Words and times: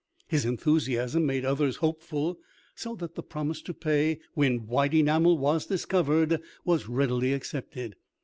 His 0.27 0.45
enthusiasm 0.45 1.27
made 1.27 1.45
others 1.45 1.75
hopeful; 1.75 2.39
so 2.73 2.95
that 2.95 3.13
the 3.13 3.21
promise 3.21 3.61
to 3.61 3.71
pay 3.71 4.19
when 4.33 4.65
white 4.65 4.95
enamel 4.95 5.37
was 5.37 5.67
discovered 5.67 6.41
was 6.65 6.89
readily 6.89 7.33
accepted. 7.33 7.95